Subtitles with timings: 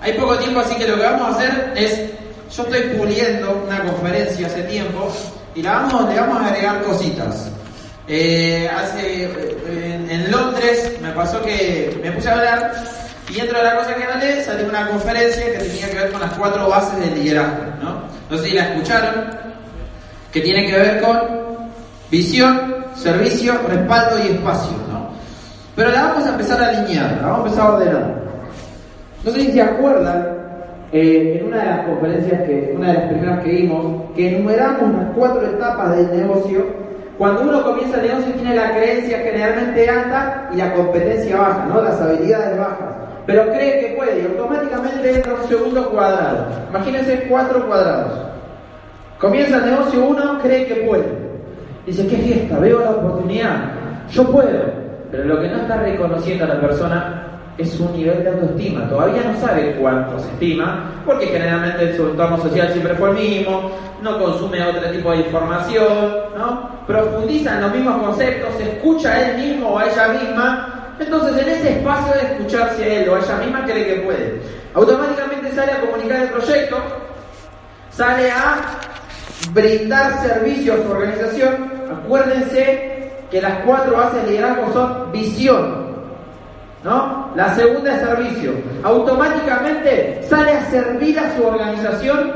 [0.00, 2.10] Hay poco tiempo, así que lo que vamos a hacer es,
[2.54, 5.12] yo estoy puliendo una conferencia hace tiempo
[5.54, 7.50] y la vamos, le vamos a agregar cositas.
[8.06, 12.72] Eh, hace, eh, en, Londres me pasó que me puse a hablar
[13.28, 16.20] y dentro de la cosa que hablé salió una conferencia que tenía que ver con
[16.22, 17.64] las cuatro bases del liderazgo.
[17.82, 18.02] ¿no?
[18.30, 19.26] no sé si la escucharon,
[20.32, 21.20] que tiene que ver con
[22.10, 24.76] visión, servicio, respaldo y espacio.
[24.90, 25.10] ¿no?
[25.76, 28.17] Pero la vamos a empezar a alinear, la vamos a empezar a ordenar.
[29.24, 30.38] No sé si se acuerdan,
[30.92, 34.92] eh, en una de las conferencias, que, una de las primeras que vimos, que enumeramos
[34.94, 36.64] las cuatro etapas del negocio.
[37.18, 41.82] Cuando uno comienza el negocio tiene la creencia generalmente alta y la competencia baja, ¿no?
[41.82, 42.94] las habilidades bajas.
[43.26, 46.46] Pero cree que puede y automáticamente entra un segundo cuadrado.
[46.70, 48.12] Imagínense cuatro cuadrados.
[49.18, 51.28] Comienza el negocio uno, cree que puede.
[51.84, 53.72] Dice, qué fiesta, veo la oportunidad,
[54.10, 54.88] yo puedo.
[55.10, 57.27] Pero lo que no está reconociendo a la persona
[57.58, 58.88] es su nivel de autoestima.
[58.88, 63.72] Todavía no sabe cuánto se estima, porque generalmente su entorno social siempre fue el mismo,
[64.00, 65.88] no consume otro tipo de información,
[66.36, 66.78] ¿no?
[66.86, 70.94] profundiza en los mismos conceptos, se escucha a él mismo o a ella misma.
[70.98, 74.40] Entonces, en ese espacio de escucharse a él o a ella misma, cree que puede.
[74.74, 76.76] Automáticamente sale a comunicar el proyecto,
[77.90, 78.56] sale a
[79.52, 81.72] brindar servicio a su organización.
[82.04, 85.77] Acuérdense que las cuatro bases de liderazgo son visión,
[86.84, 87.30] ¿no?
[87.34, 88.52] La segunda es servicio.
[88.82, 92.32] Automáticamente sale a servir a su organización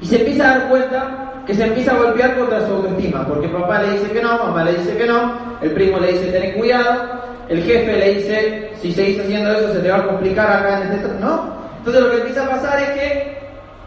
[0.00, 3.48] y se empieza a dar cuenta que se empieza a golpear contra su autoestima, porque
[3.48, 6.52] papá le dice que no, mamá le dice que no, el primo le dice ten
[6.52, 10.82] cuidado, el jefe le dice si seguís haciendo eso se te va a complicar acá
[10.82, 11.08] en este...
[11.20, 11.52] ¿no?
[11.78, 13.38] Entonces lo que empieza a pasar es que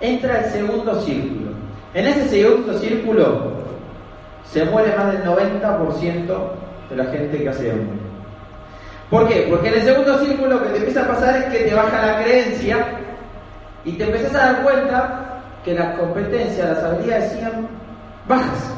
[0.01, 1.51] entra el segundo círculo.
[1.93, 3.53] En ese segundo círculo
[4.51, 6.25] se muere más del 90%
[6.89, 8.04] de la gente que hace hombre.
[9.09, 9.47] ¿Por qué?
[9.49, 12.05] Porque en el segundo círculo lo que te empieza a pasar es que te baja
[12.05, 12.77] la creencia
[13.83, 17.67] y te empezás a dar cuenta que las competencias, las habilidades siguen
[18.27, 18.71] bajas.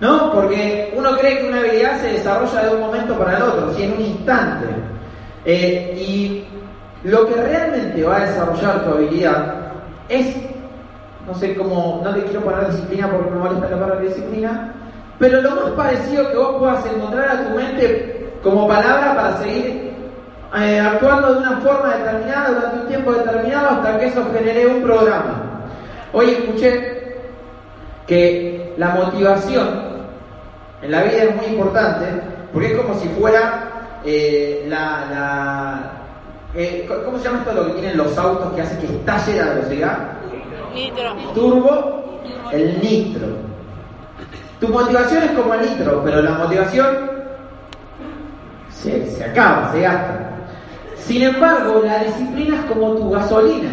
[0.00, 0.32] ¿No?
[0.32, 3.82] Porque uno cree que una habilidad se desarrolla de un momento para el otro, ¿sí?
[3.82, 4.66] en un instante.
[5.44, 6.44] Eh, y
[7.04, 9.54] lo que realmente va a desarrollar tu habilidad
[10.08, 10.36] es,
[11.26, 14.72] no sé cómo, no te quiero poner disciplina porque me molesta la palabra disciplina,
[15.18, 19.92] pero lo más parecido que vos puedas encontrar a tu mente como palabra para seguir
[20.56, 24.82] eh, actuando de una forma determinada durante un tiempo determinado hasta que eso genere un
[24.82, 25.42] programa.
[26.12, 27.16] Hoy escuché
[28.06, 29.88] que la motivación
[30.80, 32.06] en la vida es muy importante
[32.52, 33.68] porque es como si fuera
[34.04, 35.92] eh, la...
[36.54, 39.50] Eh, ¿Cómo se llama esto lo que tienen los autos que hace que estalle la
[39.50, 39.98] velocidad?
[40.72, 41.14] Nitro.
[41.34, 42.20] Turbo,
[42.52, 43.26] el nitro.
[44.58, 47.17] Tu motivación es como el nitro, pero la motivación
[48.82, 50.30] se, acaba, se gasta.
[50.96, 53.70] Sin embargo, la disciplina es como tu gasolina.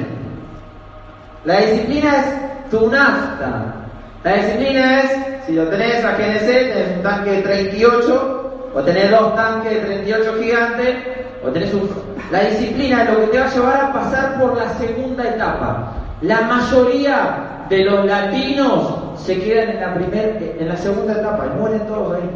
[1.44, 3.76] La disciplina es tu nafta.
[4.24, 9.12] La disciplina es, si lo tenés a GNC, tenés un tanque de 38, o tenés
[9.12, 10.96] dos tanques de 38 gigantes,
[11.44, 11.90] o tenés un...
[12.32, 15.94] La disciplina es lo que te va a llevar a pasar por la segunda etapa.
[16.22, 21.60] La mayoría de los latinos se quedan en la, primer, en la segunda etapa y
[21.60, 22.30] mueren todos ahí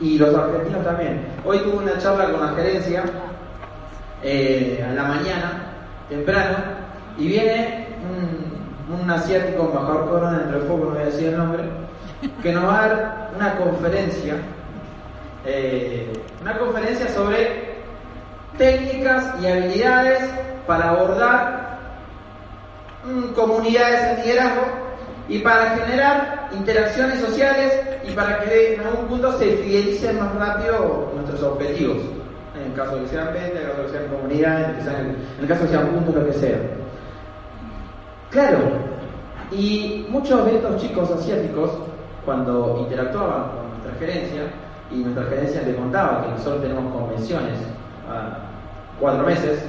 [0.00, 1.26] y los argentinos también.
[1.44, 3.04] Hoy tuve una charla con la gerencia
[4.22, 5.62] eh, a la mañana,
[6.08, 6.56] temprano,
[7.16, 11.64] y viene un, un asiático embajador corona, entre poco no voy a decir el nombre,
[12.42, 14.34] que nos va a dar una conferencia,
[15.44, 17.78] eh, una conferencia sobre
[18.56, 20.30] técnicas y habilidades
[20.66, 21.78] para abordar
[23.34, 24.87] comunidades en liderazgo
[25.28, 31.12] y para generar interacciones sociales y para que en algún punto se fidelicen más rápido
[31.14, 31.98] nuestros objetivos.
[32.56, 35.42] En el caso de que sean ventas, en el caso de que sean comunidades, en
[35.42, 36.58] el caso de que sean puntos, lo que sea.
[38.30, 38.58] Claro,
[39.52, 41.70] y muchos de estos chicos asiáticos,
[42.24, 44.42] cuando interactuaban con nuestra gerencia,
[44.90, 47.58] y nuestra gerencia le contaba que nosotros tenemos convenciones
[48.10, 48.38] a
[48.98, 49.62] cuatro meses,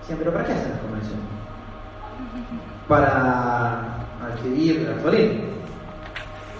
[0.00, 1.24] decían, pero ¿para qué hacen las convenciones?
[2.86, 5.34] Para adquirir gasolina.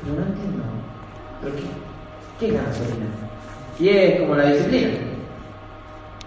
[0.07, 0.63] Yo no entiendo.
[1.43, 1.63] ¿Pero qué,
[2.39, 3.07] qué gasolina?
[3.79, 4.91] Y es como la disciplina.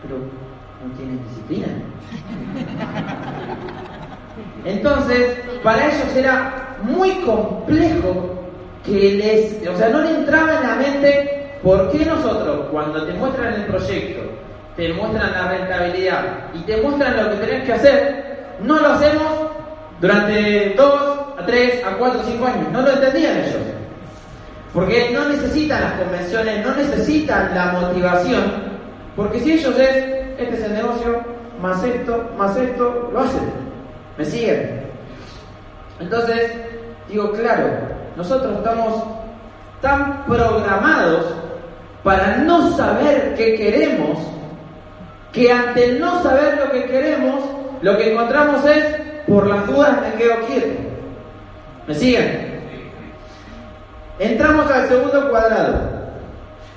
[0.02, 1.68] Pero no tienen disciplina.
[4.66, 8.44] Entonces, para ellos era muy complejo
[8.86, 13.14] que les, o sea, no le entraba en la mente por qué nosotros, cuando te
[13.14, 14.22] muestran el proyecto,
[14.76, 19.32] te muestran la rentabilidad y te muestran lo que tenés que hacer, no lo hacemos
[20.02, 21.13] durante dos,
[21.44, 22.72] a tres, a cuatro, cinco años.
[22.72, 23.62] No lo entendían ellos.
[24.74, 28.44] Porque no necesitan las convenciones, no necesitan la motivación.
[29.16, 29.96] Porque si ellos es,
[30.38, 31.22] este es el negocio,
[31.62, 33.52] más esto, más esto, lo hacen.
[34.18, 34.84] ¿Me siguen?
[36.00, 36.52] Entonces,
[37.08, 37.70] digo, claro,
[38.16, 39.04] nosotros estamos
[39.82, 41.26] tan programados
[42.04, 44.18] para no saber qué queremos,
[45.32, 47.44] que ante no saber lo que queremos,
[47.82, 48.86] lo que encontramos es,
[49.28, 50.93] por las dudas me quedo quieto.
[51.88, 52.54] ¿Me siguen?
[54.20, 56.04] Entramos al segundo cuadrado.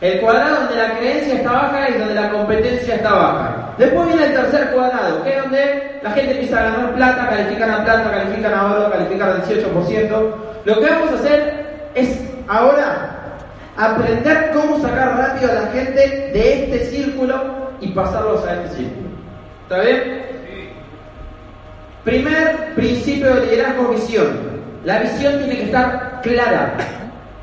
[0.00, 3.74] El cuadrado donde la creencia está baja y donde la competencia está baja.
[3.78, 7.70] Después viene el tercer cuadrado, que es donde la gente empieza a ganar plata, califican
[7.70, 10.34] a plata, califican a oro, califican al 18%.
[10.64, 13.16] Lo que vamos a hacer es ahora
[13.76, 19.08] aprender cómo sacar rápido a la gente de este círculo y pasarlos a este círculo.
[19.62, 20.26] ¿Está bien?
[22.04, 24.55] Primer principio de liderazgo, visión.
[24.86, 26.74] La visión tiene que estar clara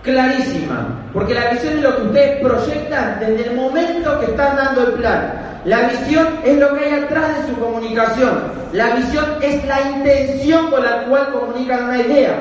[0.02, 4.88] clarísima, porque la visión es lo que ustedes proyectan desde el momento que están dando
[4.88, 5.34] el plan.
[5.66, 8.44] La visión es lo que hay atrás de su comunicación.
[8.72, 12.34] La visión es la intención con la cual comunican una idea.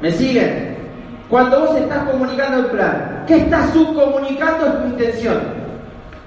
[0.00, 0.76] ¿Me siguen?
[1.28, 5.38] Cuando vos estás comunicando el plan, ¿qué estás subcomunicando es tu intención?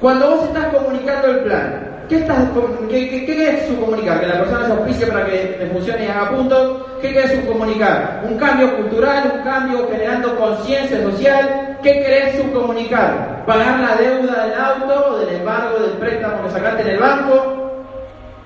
[0.02, 2.44] Cuando vos estás comunicando el plan, ¿Qué, estás,
[2.90, 4.20] qué, qué, subcomunicar?
[4.20, 6.82] Que la persona se auspicie para que funcione y haga puntos.
[7.02, 8.22] ¿Qué querés subcomunicar?
[8.30, 11.78] Un cambio cultural, un cambio generando conciencia social.
[11.82, 13.46] ¿Qué querés subcomunicar?
[13.46, 17.86] ¿Pagar la deuda del auto, del embargo, del préstamo que sacaste en el banco?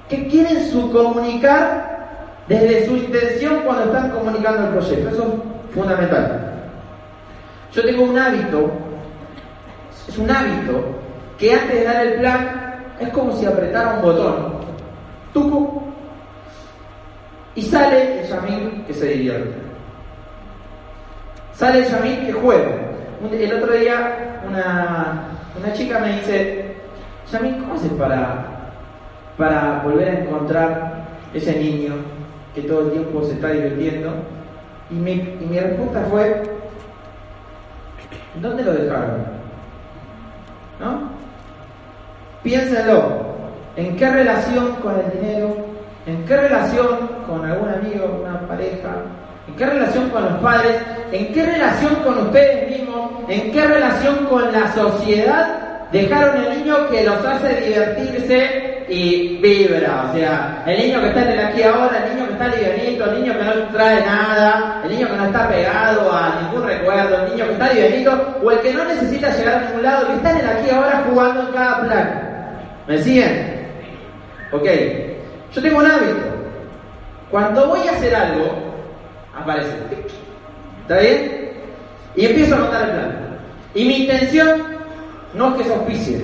[0.09, 5.09] ¿Qué quieren subcomunicar desde su intención cuando están comunicando el proyecto?
[5.09, 6.53] Eso es fundamental.
[7.73, 8.69] Yo tengo un hábito,
[10.07, 10.85] es un hábito,
[11.39, 12.64] que antes de dar el plan
[13.00, 14.36] es como si apretara un botón.
[15.33, 15.83] Tuco.
[17.56, 19.56] Y sale el Yamil que se divierte.
[21.53, 22.71] Sale el Yamil que juega.
[23.31, 25.24] El otro día una,
[25.57, 26.75] una chica me dice,
[27.31, 28.45] Yamil, ¿cómo haces para,
[29.38, 31.95] para volver a encontrar ese niño
[32.53, 34.13] que todo el tiempo se está divirtiendo?
[34.89, 36.44] Y mi, y mi respuesta fue,
[38.41, 39.25] ¿dónde lo dejaron?
[40.80, 41.14] ¿No?
[42.45, 43.01] Piénsenlo,
[43.75, 45.57] ¿en qué relación con el dinero?
[46.06, 49.01] ¿En qué relación con algún amigo, una pareja?
[49.47, 50.75] ¿En qué relación con los padres?
[51.12, 53.09] ¿En qué relación con ustedes mismos?
[53.30, 60.12] ¿En qué relación con la sociedad dejaron el niño que los hace divertirse y vibra?
[60.12, 63.06] O sea, el niño que está en el aquí ahora, el niño que está livianito,
[63.06, 67.24] el niño que no trae nada, el niño que no está pegado a ningún recuerdo,
[67.24, 70.13] el niño que está livianito, o el que no necesita llegar a ningún lado, que
[70.13, 72.25] está en el aquí ahora jugando en cada plan.
[72.88, 73.68] ¿Me siguen?
[74.52, 74.66] Ok.
[75.54, 76.36] Yo tengo un hábito.
[77.32, 78.46] Cuando voy a hacer algo,
[79.36, 79.76] aparece.
[80.82, 81.52] ¿Está bien?
[82.16, 83.40] Y empiezo a anotar el plan.
[83.74, 84.64] Y mi intención
[85.34, 86.22] no es que se auspicie.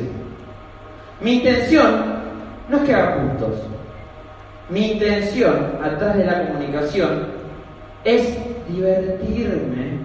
[1.20, 2.22] Mi intención
[2.70, 3.60] no es que haga puntos.
[4.70, 7.28] Mi intención atrás de la comunicación
[8.04, 8.38] es
[8.70, 10.00] divertirme.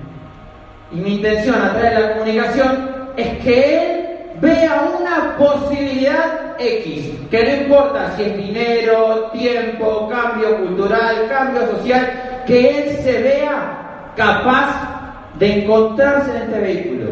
[0.90, 3.95] Y mi intención atrás de la comunicación es que
[4.40, 12.42] vea una posibilidad X, que no importa si es dinero, tiempo, cambio cultural, cambio social,
[12.46, 14.96] que él se vea capaz
[15.38, 17.10] de encontrarse en este vehículo.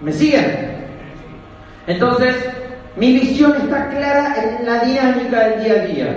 [0.00, 0.86] ¿Me siguen?
[1.86, 2.36] Entonces,
[2.96, 6.16] mi visión está clara en la dinámica del día a día.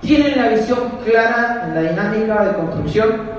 [0.00, 3.36] ¿Tienen la visión clara en la dinámica de construcción?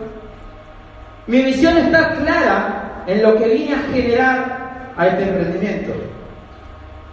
[1.28, 4.67] Mi visión está clara en lo que vine a generar
[4.98, 5.94] a este emprendimiento.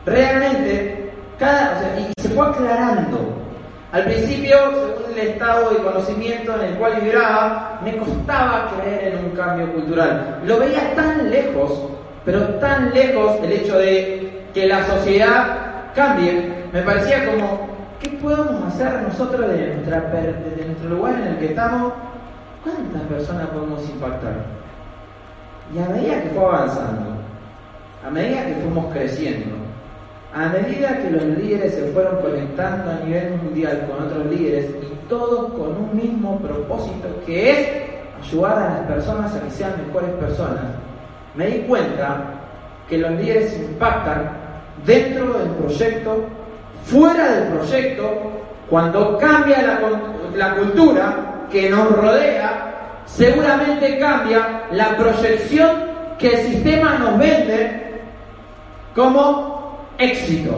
[0.07, 3.45] Realmente, cada, y se fue aclarando.
[3.93, 9.25] Al principio, según el estado de conocimiento en el cual vibraba, me costaba creer en
[9.27, 10.41] un cambio cultural.
[10.45, 11.91] Lo veía tan lejos,
[12.25, 17.69] pero tan lejos el hecho de que la sociedad cambie, me parecía como,
[18.01, 21.93] ¿qué podemos hacer nosotros de nuestro lugar en el que estamos?
[22.65, 24.35] ¿Cuántas personas podemos impactar?
[25.73, 27.14] Y a medida que fue avanzando,
[28.05, 29.57] a medida que fuimos creciendo,
[30.35, 35.09] a medida que los líderes se fueron conectando a nivel mundial con otros líderes y
[35.09, 37.69] todos con un mismo propósito que es
[38.21, 40.65] ayudar a las personas a que sean mejores personas,
[41.35, 42.25] me di cuenta
[42.89, 44.33] que los líderes impactan
[44.85, 46.25] dentro del proyecto,
[46.85, 48.33] fuera del proyecto,
[48.69, 49.81] cuando cambia la,
[50.37, 55.71] la cultura que nos rodea, seguramente cambia la proyección
[56.19, 57.84] que el sistema nos vende
[58.95, 60.55] como éxito.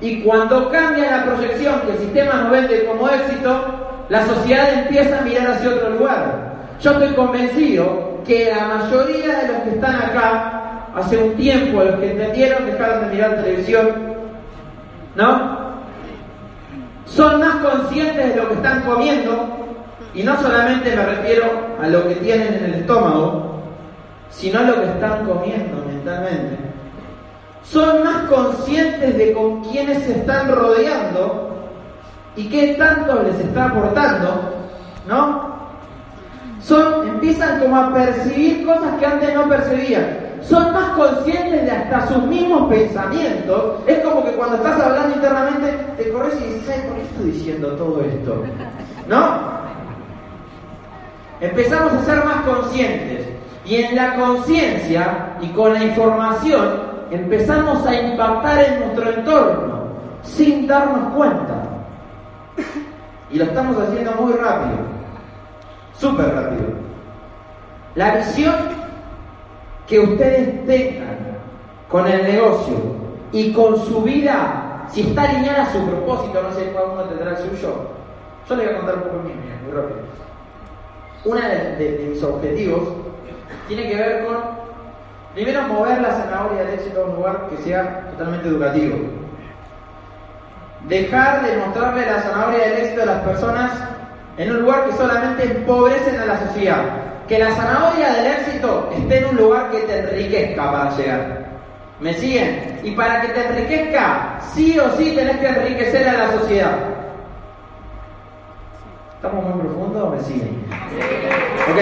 [0.00, 5.18] Y cuando cambia la proyección que el sistema nos vende como éxito, la sociedad empieza
[5.18, 6.50] a mirar hacia otro lugar.
[6.80, 11.96] Yo estoy convencido que la mayoría de los que están acá, hace un tiempo, los
[11.96, 13.88] que entendieron, dejaron de mirar televisión,
[15.14, 15.60] ¿no?
[17.04, 19.66] Son más conscientes de lo que están comiendo
[20.14, 21.46] y no solamente me refiero
[21.82, 23.62] a lo que tienen en el estómago,
[24.30, 26.69] sino a lo que están comiendo mentalmente.
[27.62, 31.50] Son más conscientes de con quiénes se están rodeando
[32.36, 34.28] y qué tanto les está aportando,
[35.06, 35.50] ¿no?
[36.62, 40.30] Son, empiezan como a percibir cosas que antes no percibían.
[40.42, 43.82] Son más conscientes de hasta sus mismos pensamientos.
[43.86, 47.68] Es como que cuando estás hablando internamente, te corres y dices, ¿por qué estoy diciendo
[47.72, 48.44] todo esto?
[49.08, 49.60] ¿No?
[51.40, 53.28] Empezamos a ser más conscientes.
[53.64, 59.80] Y en la conciencia y con la información empezamos a impactar en nuestro entorno
[60.22, 61.62] sin darnos cuenta.
[63.30, 64.78] Y lo estamos haciendo muy rápido,
[65.94, 66.68] súper rápido.
[67.94, 68.54] La visión
[69.86, 71.18] que ustedes tengan
[71.88, 72.76] con el negocio
[73.32, 77.30] y con su vida, si está alineada a su propósito, no sé cuál uno tendrá
[77.30, 77.74] el suyo.
[78.48, 79.98] Yo le voy a contar un poco mío, muy rápido.
[81.24, 82.88] Uno de, mis objetivos
[83.68, 84.36] tiene que ver con,
[85.34, 88.96] primero, mover la zanahoria del éxito a un lugar que sea totalmente educativo.
[90.88, 93.70] Dejar de mostrarle la zanahoria del éxito a las personas
[94.38, 96.82] en un lugar que solamente empobrecen a la sociedad.
[97.28, 101.40] Que la zanahoria del éxito esté en un lugar que te enriquezca para llegar.
[102.00, 102.80] ¿Me siguen?
[102.82, 106.78] Y para que te enriquezca, sí o sí tenés que enriquecer a la sociedad.
[109.16, 110.64] ¿Estamos muy profundos o me siguen?
[111.70, 111.78] Ok.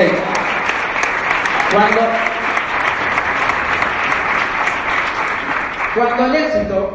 [1.72, 2.00] Cuando,
[5.94, 6.90] cuando el éxito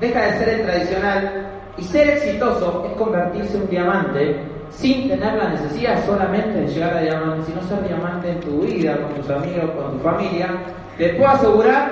[0.00, 4.36] deja de ser el tradicional y ser exitoso es convertirse en un diamante
[4.70, 8.96] sin tener la necesidad solamente de llegar a diamante, sino ser diamante en tu vida,
[8.96, 10.48] con tus amigos, con tu familia,
[10.96, 11.90] te puedo asegurar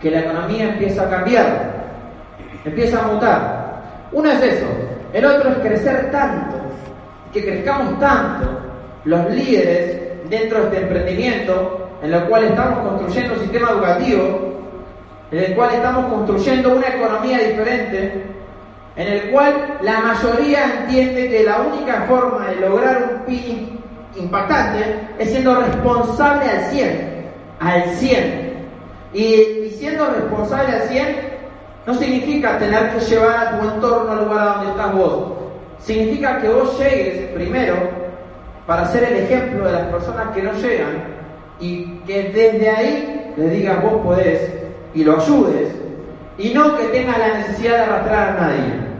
[0.00, 1.72] que la economía empieza a cambiar,
[2.64, 3.82] empieza a mutar.
[4.12, 4.66] Uno es eso,
[5.12, 6.56] el otro es crecer tanto
[7.32, 8.48] que crezcamos tanto
[9.04, 14.49] los líderes dentro de este emprendimiento, en el cual estamos construyendo un sistema educativo,
[15.30, 18.24] en el cual estamos construyendo una economía diferente,
[18.96, 23.68] en el cual la mayoría entiende que la única forma de lograr un PIB
[24.16, 24.80] impactante
[25.18, 27.26] es siendo responsable al 100,
[27.60, 28.50] al 100.
[29.12, 31.30] Y, siendo responsable al 100
[31.86, 35.32] no significa tener que llevar a tu entorno al lugar donde estás vos,
[35.78, 37.76] significa que vos llegues primero
[38.66, 41.02] para ser el ejemplo de las personas que no llegan
[41.58, 44.59] y que desde ahí le digas vos podés
[44.94, 45.74] y lo ayudes
[46.38, 48.90] y no que tengas la necesidad de arrastrar a nadie.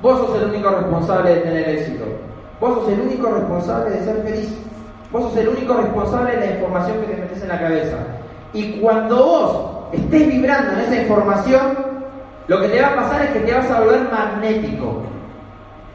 [0.00, 2.04] Vos sos el único responsable de tener éxito.
[2.60, 4.54] Vos sos el único responsable de ser feliz.
[5.10, 7.96] Vos sos el único responsable de la información que te metes en la cabeza.
[8.52, 11.76] Y cuando vos estés vibrando en esa información,
[12.46, 15.02] lo que te va a pasar es que te vas a volver magnético.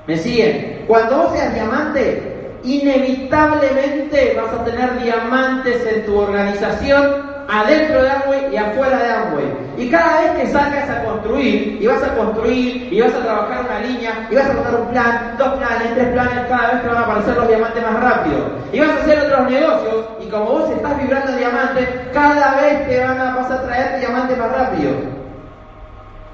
[0.06, 0.84] ¿Me siguen?
[0.88, 8.54] Cuando vos seas diamante, inevitablemente vas a tener diamantes en tu organización adentro de Amway
[8.54, 9.68] y afuera de Amway.
[9.78, 13.66] Y cada vez que salgas a construir, y vas a construir, y vas a trabajar
[13.66, 16.88] una línea, y vas a montar un plan, dos planes, tres planes, cada vez te
[16.88, 18.38] van a aparecer los diamantes más rápido.
[18.74, 23.06] Y vas a hacer otros negocios, y como vos estás vibrando diamantes, cada vez te
[23.06, 24.92] van a pasar a traer diamantes más rápido.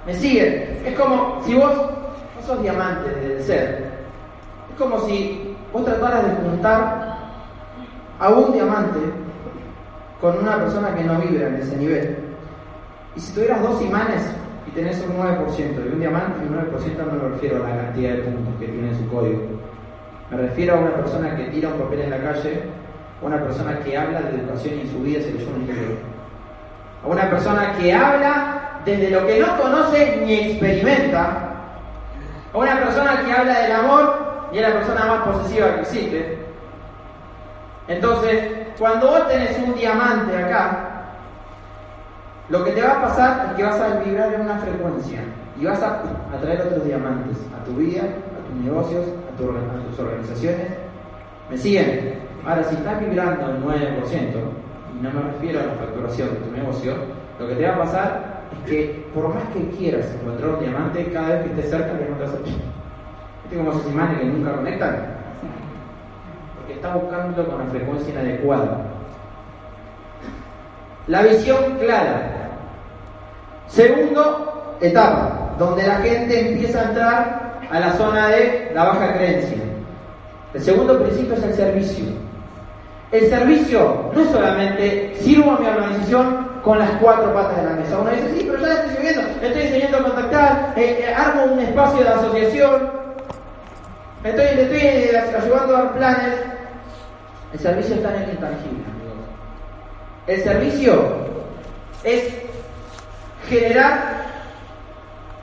[0.05, 0.81] ¿Me siguen?
[0.85, 3.91] Es como si vos no sos diamante del ser.
[4.71, 7.17] Es como si vos trataras de juntar
[8.19, 8.99] a un diamante
[10.23, 12.15] con una persona que no vibra en ese nivel.
[13.13, 14.23] Y si tuvieras dos imanes
[14.65, 17.75] y tenés un 9% y un diamante, y un 9% no me refiero a la
[17.75, 19.41] cantidad de puntos que tiene su código.
[20.31, 22.63] Me refiero a una persona que tira un papel en la calle,
[23.21, 25.97] a una persona que habla de educación y en su vida se leyó un libro.
[27.03, 31.51] A una persona que habla desde lo que no conoce ni experimenta,
[32.53, 36.37] a una persona que habla del amor y es la persona más posesiva que existe.
[37.89, 40.89] Entonces, cuando vos tenés un diamante acá,
[42.49, 45.21] lo que te va a pasar es que vas a vibrar en una frecuencia
[45.59, 46.03] y vas a
[46.35, 50.67] atraer otros diamantes a tu vida, a tus negocios, a, tus organizaciones.
[51.49, 52.19] ¿Me siguen?
[52.45, 53.73] Ahora, si estás vibrando el 9%,
[54.93, 56.95] y no me refiero a la facturación de tu negocio,
[57.39, 58.33] lo que te va a pasar
[58.65, 62.31] que por más que quieras encontrar un diamante, cada vez que estés cerca le encuentras.
[62.43, 65.22] ¿Viste como esos imanes que nunca conectan?
[66.83, 68.77] Está buscando con la frecuencia inadecuada.
[71.07, 72.49] La visión clara.
[73.67, 79.59] Segundo, etapa, donde la gente empieza a entrar a la zona de la baja creencia.
[80.53, 82.05] El segundo principio es el servicio.
[83.13, 87.97] El servicio no solamente sirvo a mi organización con las cuatro patas de la mesa.
[87.97, 91.61] Uno dice, sí, pero ya estoy sirviendo, estoy enseñando a contactar, eh, eh, armo un
[91.61, 92.91] espacio de asociación,
[94.21, 96.53] estoy, le estoy ayudando a dar planes.
[97.53, 98.83] El servicio está en el intangible,
[100.25, 101.17] El servicio
[102.03, 102.33] es
[103.47, 104.23] generar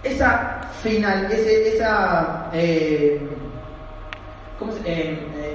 [0.02, 3.20] esa final, ese, esa, eh,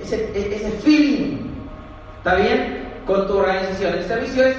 [0.02, 1.52] ese, ese feeling,
[2.18, 2.86] ¿está bien?
[3.06, 3.96] Con tu organización.
[3.96, 4.56] El servicio es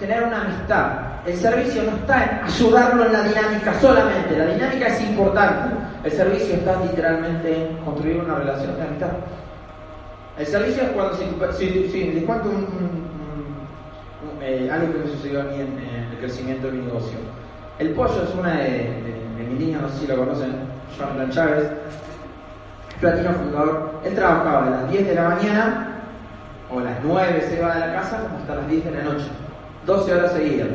[0.00, 0.92] tener una amistad.
[1.26, 5.76] El servicio no está en ayudarlo en la dinámica solamente, la dinámica es importante.
[6.04, 9.10] El servicio está literalmente en construir una relación de amistad.
[10.38, 11.14] El servicio es cuando,
[11.52, 12.50] si, si, les cuento
[14.42, 15.78] eh, algo que me sucedió a mí en,
[16.12, 17.18] el crecimiento de mi negocio.
[17.78, 18.90] El pollo es una de,
[19.38, 20.52] mis niñas, no sé si lo conocen,
[20.98, 21.70] Jonathan Chávez,
[23.00, 24.00] platino fundador.
[24.04, 25.88] Él trabajaba a las 10 de la mañana
[26.70, 29.26] o a las 9 se iba de la casa hasta las 10 de la noche
[29.86, 30.68] 12 horas seguidas.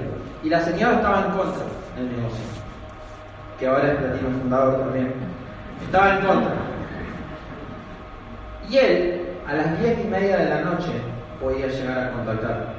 [0.43, 1.63] Y la señora estaba en contra
[1.95, 2.45] del negocio,
[3.59, 5.13] que ahora es platino fundador también.
[5.85, 6.53] Estaba en contra.
[8.69, 9.20] Y él,
[9.51, 10.91] a las 10 y media de la noche,
[11.41, 12.73] podía llegar a contactar.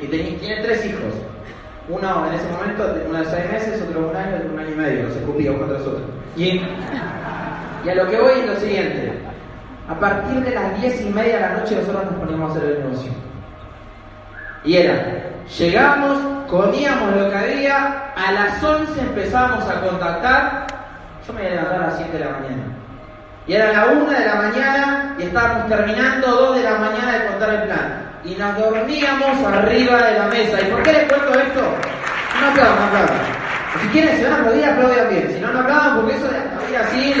[0.00, 1.14] Y tenía, tiene tres hijos.
[1.88, 4.60] Uno en ese momento, uno de seis meses, otro de un año, otro de un
[4.60, 6.00] año y medio, se escupía uno tras otro.
[6.36, 6.60] Y,
[7.84, 9.12] y a lo que voy es lo siguiente.
[9.88, 12.70] A partir de las 10 y media de la noche nosotros nos poníamos a hacer
[12.70, 13.12] el negocio.
[14.64, 20.66] Y era, llegamos, comíamos lo que había, a las 11 empezamos a contactar,
[21.26, 22.78] yo me iba a levantar a las 7 de la mañana.
[23.48, 27.26] Y era la 1 de la mañana y estábamos terminando 2 de la mañana de
[27.28, 28.02] contar el plan.
[28.22, 30.60] Y nos dormíamos arriba de la mesa.
[30.60, 31.62] ¿Y por qué les cuento esto?
[32.40, 33.16] No aplaudan, no aplaudan.
[33.80, 35.32] Si quieren, se van a aplaudir, aplaudan bien.
[35.32, 37.14] Si no, no aplaudan porque eso de aplaudir así...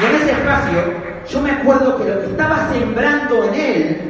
[0.00, 0.94] Y en ese espacio,
[1.28, 4.00] yo me acuerdo que lo que estaba sembrando en él,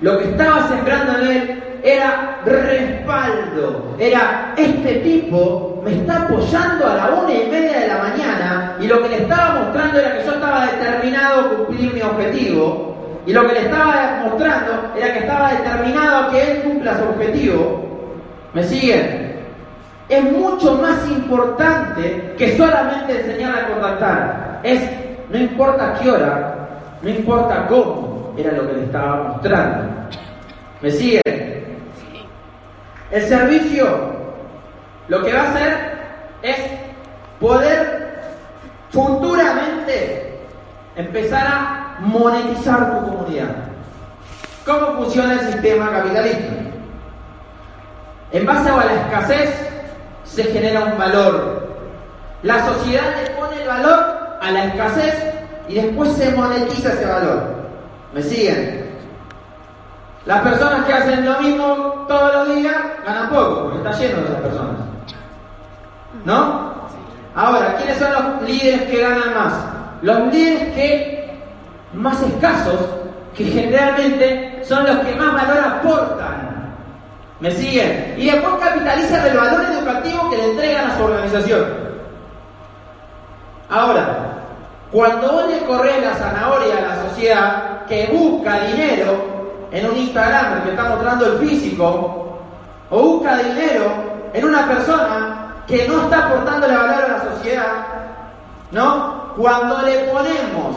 [0.00, 3.94] lo que estaba sembrando en él era respaldo.
[3.98, 8.86] Era, este tipo me está apoyando a la una y media de la mañana y
[8.86, 12.94] lo que le estaba mostrando era que yo estaba determinado a cumplir mi objetivo.
[13.26, 17.04] Y lo que le estaba mostrando era que estaba determinado a que él cumpla su
[17.04, 17.84] objetivo.
[18.54, 19.28] ¿Me siguen?
[20.08, 24.60] Es mucho más importante que solamente enseñarle a contactar.
[24.62, 24.80] Es
[25.30, 26.68] no importa qué hora,
[27.02, 29.84] no importa cómo, era lo que le estaba mostrando.
[30.80, 31.22] ¿Me siguen?
[33.10, 34.18] El servicio
[35.08, 35.98] lo que va a hacer
[36.42, 36.56] es
[37.40, 38.20] poder
[38.90, 40.40] futuramente
[40.96, 43.56] empezar a monetizar tu comunidad.
[44.66, 46.54] ¿Cómo funciona el sistema capitalista?
[48.32, 49.68] En base a la escasez
[50.24, 51.68] se genera un valor.
[52.42, 55.14] La sociedad le pone el valor a la escasez
[55.68, 57.56] y después se monetiza ese valor.
[58.12, 58.87] ¿Me siguen?
[60.28, 64.26] Las personas que hacen lo mismo todos los días ganan poco, porque está lleno de
[64.26, 64.76] esas personas.
[66.26, 66.74] ¿No?
[67.34, 69.54] Ahora, ¿quiénes son los líderes que ganan más?
[70.02, 71.34] Los líderes que
[71.94, 72.78] más escasos,
[73.34, 76.74] que generalmente son los que más valor aportan.
[77.40, 78.14] ¿Me siguen?
[78.18, 81.64] Y después capitalizan el valor educativo que le entregan a su organización.
[83.70, 84.04] Ahora,
[84.92, 89.37] cuando vos le corres la zanahoria a la sociedad que busca dinero
[89.70, 92.38] en un Instagram que está mostrando el físico,
[92.90, 93.86] o busca dinero
[94.32, 97.86] en una persona que no está aportándole valor a la sociedad,
[98.70, 99.34] ¿no?
[99.36, 100.76] Cuando le ponemos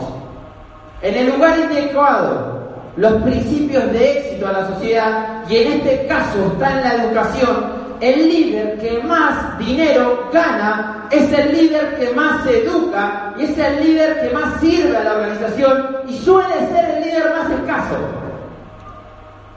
[1.00, 2.62] en el lugar indicado
[2.96, 7.82] los principios de éxito a la sociedad, y en este caso está en la educación,
[8.00, 13.84] el líder que más dinero gana es el líder que más educa y es el
[13.84, 18.21] líder que más sirve a la organización y suele ser el líder más escaso.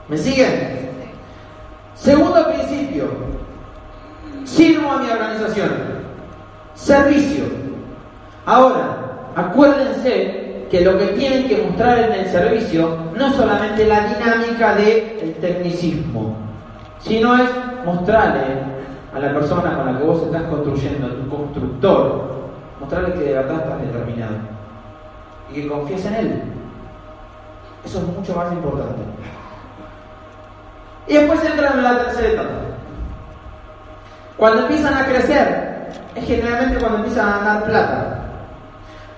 [0.08, 0.90] ¿Me siguen?
[1.94, 3.04] Segundo principio,
[4.44, 5.70] sirvo a mi organización.
[6.74, 7.44] Servicio.
[8.44, 14.74] Ahora, acuérdense que lo que tienen que mostrar en el servicio no solamente la dinámica
[14.76, 16.36] del tecnicismo,
[17.00, 17.48] sino es
[17.84, 18.44] mostrarle
[19.14, 23.32] a la persona con la que vos estás construyendo, a tu constructor, mostrarle que de
[23.34, 24.36] verdad estás determinado
[25.50, 26.42] y que confíes en él.
[27.84, 29.02] Eso es mucho más importante.
[31.06, 32.50] Y después entran en la tercera etapa.
[34.36, 38.18] Cuando empiezan a crecer, es generalmente cuando empiezan a ganar plata.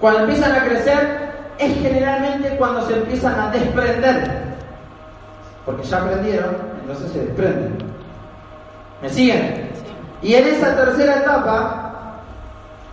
[0.00, 4.30] Cuando empiezan a crecer, es generalmente cuando se empiezan a desprender.
[5.64, 7.78] Porque ya aprendieron, entonces se desprenden.
[9.02, 9.70] ¿Me siguen?
[10.22, 12.18] Y en esa tercera etapa,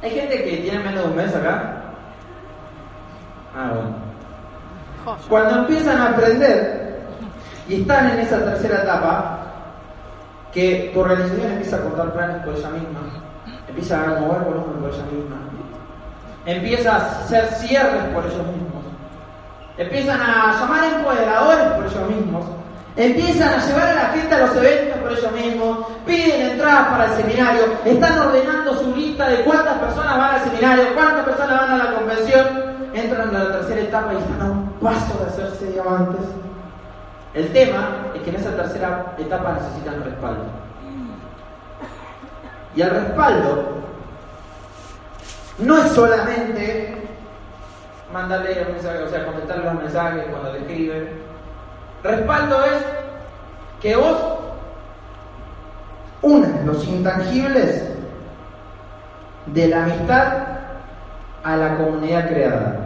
[0.02, 1.82] hay gente que tiene menos de un mes acá.
[3.56, 4.06] Ah, bueno.
[5.30, 6.85] Cuando empiezan a aprender
[7.68, 9.40] y están en esa tercera etapa,
[10.54, 13.00] que tu organización empieza a contar planes por ella misma,
[13.68, 15.36] empieza a mover volumen por ella misma,
[16.46, 18.86] empieza a hacer cierres por ellos mismos,
[19.78, 22.46] empiezan a llamar empoderadores por ellos mismos,
[22.96, 27.06] empiezan a llevar a la gente a los eventos por ellos mismos, piden entradas para
[27.06, 31.72] el seminario, están ordenando su lista de cuántas personas van al seminario, cuántas personas van
[31.72, 32.48] a la convención,
[32.94, 36.22] entran a la tercera etapa y están a un paso de hacerse diamantes.
[37.36, 40.46] El tema es que en esa tercera etapa necesitan respaldo.
[42.76, 43.64] Y el respaldo
[45.60, 46.96] no es solamente
[48.14, 51.10] mandarle un mensaje, o sea, contestarle los mensajes cuando le escriben.
[52.04, 52.86] Respaldo es
[53.82, 54.18] que vos
[56.22, 57.84] unes los intangibles
[59.48, 60.34] de la amistad
[61.44, 62.80] a la comunidad creada.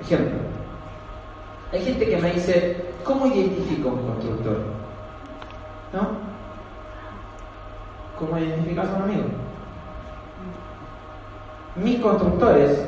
[0.00, 0.38] Ejemplo,
[1.72, 4.58] hay gente que me dice, ¿cómo identifico un constructor?
[5.94, 6.08] ¿No?
[8.18, 9.24] ¿Cómo identificas a un amigo?
[11.76, 12.84] Mis constructores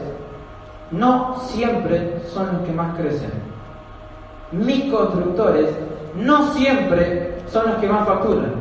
[0.90, 3.30] no siempre son los que más crecen.
[4.52, 5.70] Mis constructores
[6.16, 8.52] no siempre son los que más facturan.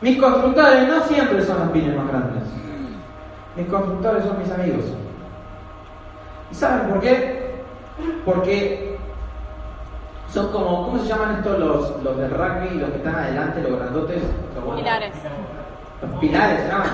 [0.00, 2.44] Mis constructores no siempre son los pines más grandes.
[3.56, 4.84] Mis constructores son mis amigos.
[6.50, 7.60] ¿Y saben por qué?
[8.24, 8.89] Porque
[10.32, 13.78] son como, ¿cómo se llaman estos los, los del rugby, los que están adelante, los
[13.78, 14.22] grandotes?
[14.54, 15.12] Los Pilares.
[16.02, 16.90] Los pilares, ¿se llaman?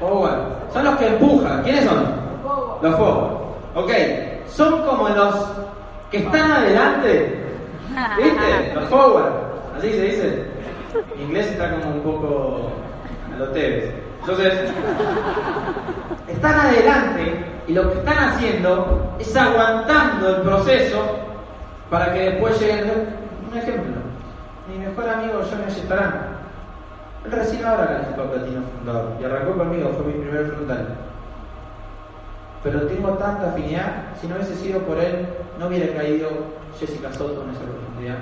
[0.00, 0.38] Forward.
[0.72, 1.62] Son los que empujan.
[1.62, 2.06] ¿Quiénes son?
[2.80, 3.32] Los forward.
[3.74, 3.90] Ok.
[4.46, 5.34] Son como los
[6.10, 7.44] que están adelante.
[8.16, 8.74] ¿Viste?
[8.74, 9.32] Los forward.
[9.76, 10.50] Así se dice.
[11.16, 12.70] En inglés está como un poco
[13.34, 13.92] a los Tevez.
[14.20, 14.72] Entonces,
[16.28, 21.25] están adelante y lo que están haciendo es aguantando el proceso
[21.90, 23.26] para que después lleguen.
[23.50, 23.94] Un ejemplo,
[24.68, 26.36] mi mejor amigo Johnny Ayestarán,
[27.24, 30.96] él recién ahora calificó platino fundador y arrancó conmigo, fue mi primer frontal.
[32.64, 36.28] Pero tengo tanta afinidad, si no hubiese sido por él, no hubiera caído
[36.78, 38.18] Jessica Soto en esa profundidad,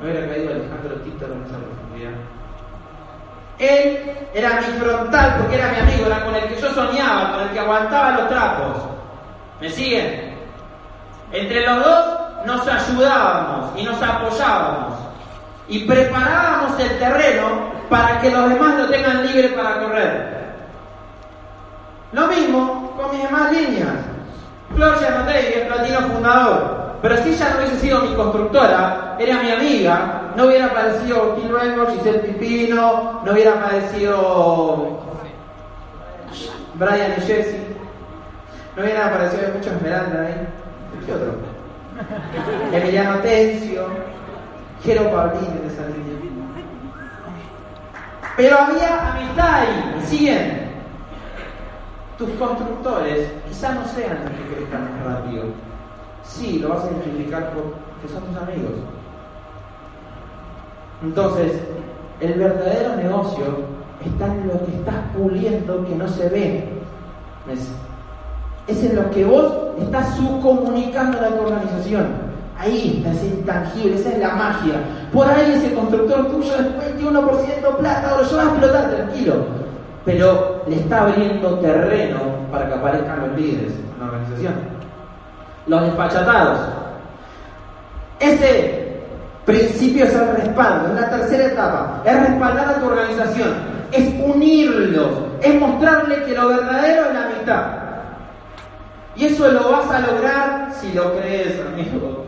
[0.00, 2.12] no hubiera caído Alejandro Tito en esa profundidad.
[3.58, 3.98] Él
[4.34, 7.50] era mi frontal porque era mi amigo, era con el que yo soñaba, con el
[7.50, 8.76] que aguantaba los trapos.
[9.60, 10.34] ¿Me siguen?
[11.30, 14.98] Entre los dos nos ayudábamos y nos apoyábamos
[15.68, 20.42] y preparábamos el terreno para que los demás lo tengan libre para correr.
[22.12, 23.94] Lo mismo con mis demás líneas.
[24.74, 29.50] Flor Gianotelli es platino fundador, pero si ella no hubiese sido mi constructora, era mi
[29.50, 35.00] amiga, no hubiera aparecido Kim Luengo, Giselle Pipino, no hubiera aparecido
[36.74, 37.56] Brian y Jesse,
[38.76, 40.48] no hubiera aparecido mucho Esmeralda ahí.
[41.04, 41.34] ¿Qué otro?
[42.72, 43.86] Emiliano Tencio,
[44.82, 46.12] Jero Pablini en esa línea.
[48.36, 50.72] Pero había amistad ahí, ¿me siguen?
[52.16, 55.44] Tus constructores quizás no sean los que crezcan más rápido.
[56.24, 58.72] Sí, lo vas a identificar porque son tus amigos.
[61.02, 61.60] Entonces,
[62.20, 63.44] el verdadero negocio
[64.04, 66.68] está en lo que estás puliendo que no se ve.
[68.66, 72.32] Es en lo que vos estás subcomunicando a tu organización.
[72.58, 74.74] Ahí está ese intangible, esa es la magia.
[75.12, 79.34] Por ahí ese constructor tuyo es 21% plata, ahora yo va a explotar, tranquilo.
[80.04, 82.18] Pero le está abriendo terreno
[82.50, 84.54] para que aparezcan los líderes en la organización.
[85.66, 86.58] Los desfachatados.
[88.20, 89.00] Ese
[89.44, 92.02] principio es el respaldo, es la tercera etapa.
[92.04, 93.54] Es respaldar a tu organización,
[93.90, 97.62] es unirlos, es mostrarle que lo verdadero es la amistad.
[99.14, 102.26] Y eso lo vas a lograr si lo crees, amigo.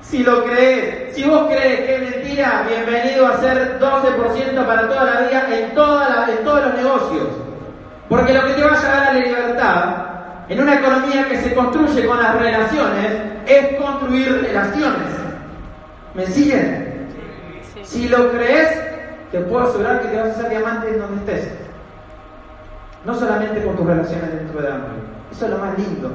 [0.00, 5.20] Si lo crees, si vos crees que mentira, bienvenido a ser 12% para toda la
[5.20, 7.28] vida en, la, en todos los negocios.
[8.08, 9.84] Porque lo que te va a llevar a la libertad,
[10.48, 13.12] en una economía que se construye con las relaciones,
[13.46, 15.08] es construir relaciones.
[16.14, 17.06] ¿Me siguen?
[17.82, 18.80] Si lo crees,
[19.30, 21.52] te puedo asegurar que te vas a hacer diamante en donde estés.
[23.04, 25.17] No solamente con tus relaciones dentro de Amway.
[25.30, 26.10] Eso es lo más lindo.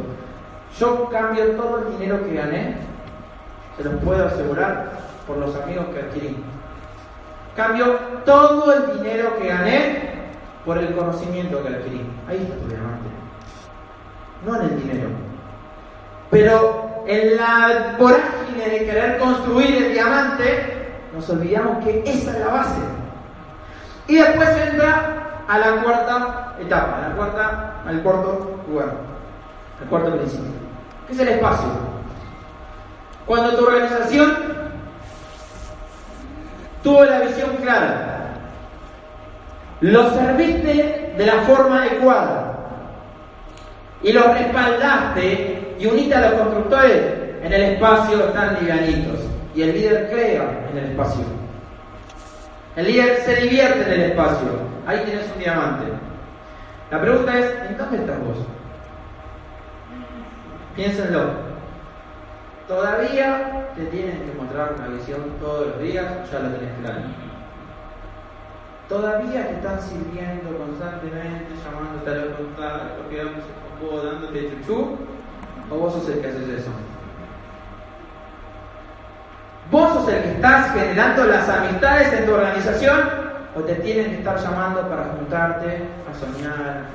[0.80, 2.78] Yo cambio todo el dinero que gané,
[3.78, 4.92] se los puedo asegurar
[5.28, 6.44] por los amigos que adquirí.
[7.56, 10.14] Cambio todo el dinero que gané
[10.66, 12.02] por el conocimiento que adquirí.
[12.28, 13.10] Ahí está tu diamante.
[14.46, 15.10] No en el dinero.
[16.32, 22.48] Pero en la vorágine de querer construir el diamante, nos olvidamos que esa es la
[22.48, 22.82] base.
[24.08, 28.94] Y después entra a la cuarta etapa, la cuarta, al cuarto lugar,
[29.82, 30.52] al cuarto principio,
[31.08, 31.70] que es el espacio.
[33.26, 34.36] Cuando tu organización
[36.84, 38.14] tuvo la visión clara,
[39.82, 42.54] los serviste de la forma adecuada
[44.02, 49.20] y los respaldaste y uniste a los constructores en el espacio están livianitos
[49.54, 51.24] y el líder crea en el espacio.
[52.76, 54.48] El líder se divierte en el espacio.
[54.88, 55.86] Ahí tienes un diamante.
[56.92, 58.38] La pregunta es, ¿en dónde estás vos?
[60.76, 61.54] Piénsenlo.
[62.68, 67.04] Todavía te tienen que mostrar una visión todos los días, ya la tenés clara.
[68.88, 74.98] Todavía te están sirviendo constantemente, llamándote a los contactos, quedándose con vos, dándote chuchu,
[75.70, 76.72] o vos sos el que haces eso.
[79.72, 83.23] ¿Vos sos el que estás generando las amistades en tu organización
[83.56, 86.86] o te tienen que estar llamando para juntarte a soñar?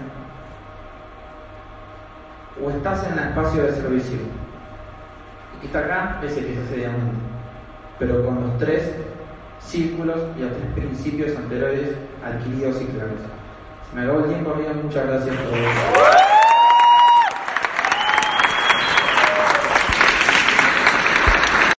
[2.62, 4.18] ¿O estás en el espacio de servicio?
[5.54, 7.16] El que está acá es el que se hace diamante,
[7.98, 8.94] pero con los tres
[9.60, 11.90] círculos y los tres principios anteriores
[12.24, 13.20] adquiridos y claros.
[13.94, 14.76] Me acabó el tiempo, amigos.
[14.84, 16.27] Muchas gracias por